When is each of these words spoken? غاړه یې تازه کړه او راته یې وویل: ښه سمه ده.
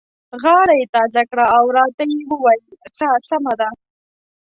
غاړه 0.43 0.73
یې 0.79 0.85
تازه 0.95 1.21
کړه 1.29 1.45
او 1.55 1.65
راته 1.77 2.01
یې 2.11 2.19
وویل: 2.29 2.63
ښه 2.95 3.09
سمه 3.29 3.53
ده. 3.59 3.69